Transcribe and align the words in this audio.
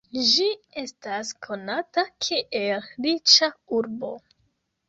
Ĝi 0.27 0.45
estas 0.83 1.33
konata 1.47 2.05
kiel 2.27 2.83
riĉa 3.07 3.51
urbo. 3.81 4.15